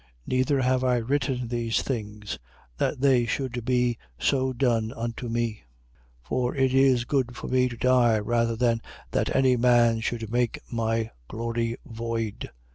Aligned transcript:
Neither 0.25 0.61
have 0.61 0.83
I 0.83 0.95
written 0.97 1.47
these 1.47 1.83
things, 1.83 2.39
that 2.77 3.01
they 3.01 3.27
should 3.27 3.63
be 3.63 3.99
so 4.17 4.51
done 4.51 4.91
unto 4.93 5.29
me: 5.29 5.63
for 6.23 6.55
it 6.55 6.73
is 6.73 7.05
good 7.05 7.35
for 7.35 7.47
me 7.47 7.69
to 7.69 7.77
die 7.77 8.17
rather 8.17 8.55
than 8.55 8.81
that 9.11 9.35
any 9.35 9.55
man 9.57 9.99
should 9.99 10.31
make 10.31 10.57
my 10.71 11.11
glory 11.27 11.77
void. 11.85 12.49